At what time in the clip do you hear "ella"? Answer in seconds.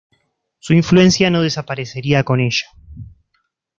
2.39-2.65